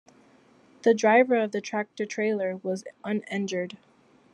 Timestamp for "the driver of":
0.81-1.51